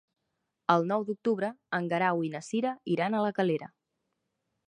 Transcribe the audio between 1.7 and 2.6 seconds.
en Guerau i na